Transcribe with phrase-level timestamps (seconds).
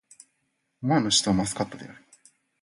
[0.81, 2.03] オマーンの首都はマスカットである